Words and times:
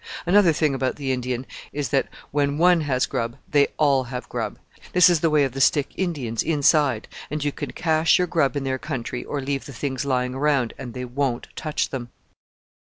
Another 0.25 0.51
thing 0.51 0.73
about 0.73 0.95
the 0.95 1.11
Indian 1.11 1.45
is 1.71 1.89
that 1.89 2.07
when 2.31 2.57
one 2.57 2.81
has 2.81 3.05
grub 3.05 3.37
they 3.47 3.67
all 3.77 4.05
have 4.05 4.27
grub. 4.29 4.57
This 4.93 5.11
is 5.11 5.19
the 5.19 5.29
way 5.29 5.43
of 5.43 5.51
the 5.51 5.61
Stick 5.61 5.89
Indians 5.95 6.41
inside, 6.41 7.07
and 7.29 7.43
you 7.43 7.51
can 7.51 7.69
cache 7.69 8.17
your 8.17 8.25
grub 8.25 8.57
in 8.57 8.63
their 8.63 8.79
country 8.79 9.23
or 9.23 9.41
leave 9.41 9.67
the 9.67 9.73
things 9.73 10.03
lying 10.03 10.33
around, 10.33 10.73
and 10.79 10.95
they 10.95 11.05
won't 11.05 11.49
touch 11.55 11.89
them." 11.89 12.09